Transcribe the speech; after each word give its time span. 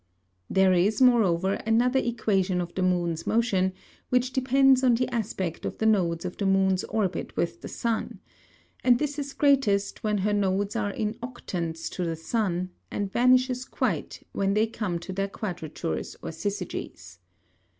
There 0.49 0.73
is 0.73 0.99
moreover 0.99 1.61
another 1.63 1.99
Equation 1.99 2.59
of 2.59 2.73
the 2.73 2.81
Moon's 2.81 3.27
Motion, 3.27 3.71
which 4.09 4.33
depends 4.33 4.83
on 4.83 4.95
the 4.95 5.07
Aspect 5.09 5.63
of 5.63 5.77
the 5.77 5.85
Nodes 5.85 6.25
of 6.25 6.37
the 6.37 6.47
Moon's 6.47 6.83
Orbit 6.85 7.37
with 7.37 7.61
the 7.61 7.67
Sun: 7.67 8.19
And 8.83 8.97
this 8.97 9.19
is 9.19 9.33
greatest, 9.33 10.03
when 10.03 10.17
her 10.17 10.33
Nodes 10.33 10.75
are 10.75 10.89
in 10.89 11.13
Octants 11.21 11.87
to 11.91 12.03
the 12.03 12.15
Sun, 12.15 12.71
and 12.89 13.13
vanishes 13.13 13.63
quite, 13.63 14.23
when 14.31 14.55
they 14.55 14.65
come 14.65 14.97
to 14.97 15.13
their 15.13 15.27
Quadratures 15.27 16.15
or 16.23 16.31
Syzygys. 16.31 17.19